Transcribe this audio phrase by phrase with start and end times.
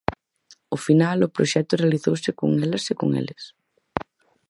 [0.71, 3.43] Ao final, o proxecto realizouse con elas e con eles.